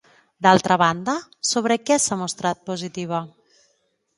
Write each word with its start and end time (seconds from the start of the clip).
D'altra 0.45 0.77
banda, 0.81 1.13
sobre 1.49 1.77
què 1.89 1.99
s'ha 2.07 2.17
mostrat 2.23 2.65
positiva? 2.71 3.21